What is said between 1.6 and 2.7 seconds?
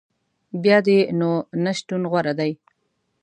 نه شتون غوره دی